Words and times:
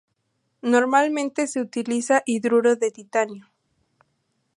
Normalmente 0.63 1.45
se 1.45 1.61
utiliza 1.61 2.23
hidruro 2.25 2.75
de 2.75 2.89
titanio. 2.89 3.51